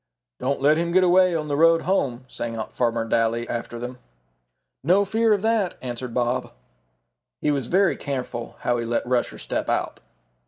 [0.39, 3.99] "Don't let him get away on the road home," sang out Farmer Daly after them.
[4.83, 6.51] "No fear of that," answered Bob.
[7.39, 9.99] He was very careful how he let Rusher step out.